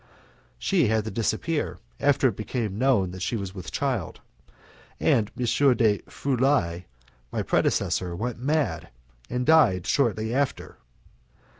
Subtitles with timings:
[0.57, 4.19] She had to disappear after it became known that she was with child,
[4.99, 5.75] and M.
[5.75, 6.85] de Frulai,
[7.31, 8.89] my predecessor, went mad,
[9.29, 10.79] and died shortly after.